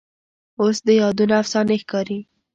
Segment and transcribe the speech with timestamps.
[0.61, 2.19] اوس دې یادونه افسانې ښکاري